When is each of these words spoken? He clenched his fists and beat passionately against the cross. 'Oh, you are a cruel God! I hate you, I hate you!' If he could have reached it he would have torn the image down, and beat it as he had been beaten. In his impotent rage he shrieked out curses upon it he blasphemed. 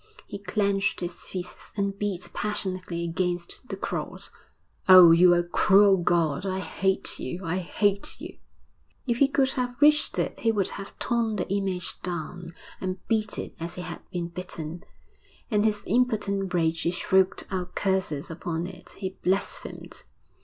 He 0.25 0.39
clenched 0.39 1.01
his 1.01 1.13
fists 1.29 1.73
and 1.77 1.95
beat 1.99 2.31
passionately 2.33 3.03
against 3.03 3.69
the 3.69 3.77
cross. 3.77 4.31
'Oh, 4.89 5.11
you 5.11 5.31
are 5.35 5.39
a 5.41 5.43
cruel 5.43 5.97
God! 5.97 6.43
I 6.43 6.57
hate 6.57 7.19
you, 7.19 7.45
I 7.45 7.57
hate 7.57 8.19
you!' 8.19 8.39
If 9.05 9.17
he 9.19 9.27
could 9.27 9.51
have 9.51 9.79
reached 9.79 10.17
it 10.17 10.39
he 10.39 10.51
would 10.51 10.69
have 10.69 10.97
torn 10.97 11.35
the 11.35 11.47
image 11.49 12.01
down, 12.01 12.55
and 12.81 12.97
beat 13.07 13.37
it 13.37 13.53
as 13.59 13.75
he 13.75 13.83
had 13.83 14.01
been 14.09 14.29
beaten. 14.29 14.83
In 15.51 15.61
his 15.61 15.83
impotent 15.85 16.51
rage 16.51 16.81
he 16.81 16.89
shrieked 16.89 17.45
out 17.51 17.75
curses 17.75 18.31
upon 18.31 18.65
it 18.65 18.93
he 18.93 19.19
blasphemed. 19.23 20.01